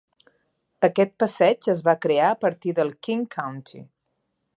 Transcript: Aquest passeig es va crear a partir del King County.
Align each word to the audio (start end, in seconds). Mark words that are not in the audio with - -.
Aquest 0.87 1.11
passeig 1.23 1.67
es 1.73 1.83
va 1.89 1.95
crear 2.05 2.31
a 2.31 2.39
partir 2.45 2.73
del 2.81 2.91
King 3.09 3.21
County. 3.37 3.83